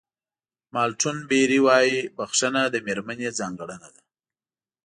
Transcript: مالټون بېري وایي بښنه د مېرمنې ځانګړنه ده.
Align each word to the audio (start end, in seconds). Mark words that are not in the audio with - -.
مالټون 0.73 1.17
بېري 1.29 1.59
وایي 1.67 1.99
بښنه 2.15 2.63
د 2.73 2.75
مېرمنې 2.85 3.29
ځانګړنه 3.39 3.87
ده. 3.95 4.01